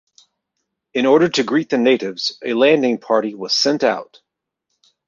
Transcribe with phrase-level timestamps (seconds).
[0.95, 4.19] In order to greet the natives a landing party was sent out.